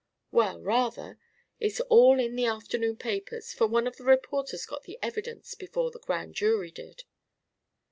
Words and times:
"Well, 0.31 0.59
rather. 0.59 1.19
It's 1.59 1.79
all 1.81 2.19
in 2.19 2.35
the 2.35 2.47
afternoon 2.47 2.95
papers, 2.97 3.53
for 3.53 3.67
one 3.67 3.85
of 3.85 3.97
the 3.97 4.03
reporters 4.03 4.65
got 4.65 4.81
the 4.85 4.97
evidence 4.99 5.53
before 5.53 5.91
the 5.91 5.99
Grand 5.99 6.33
Jury 6.33 6.71
did." 6.71 7.03